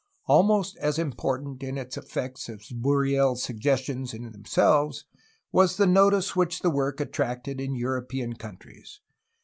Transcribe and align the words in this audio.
Almost 0.25 0.77
as 0.77 0.97
important 0.97 1.61
in 1.61 1.77
its 1.77 1.95
effects 1.95 2.49
as 2.49 2.69
BurrieFs 2.71 3.37
suggestions 3.37 4.15
in 4.15 4.31
themselves 4.31 5.05
was 5.51 5.77
the 5.77 5.85
notice 5.85 6.35
which 6.35 6.61
the 6.61 6.71
work 6.71 6.99
attracted 6.99 7.61
in 7.61 7.75
European 7.75 8.33
countries. 8.33 8.99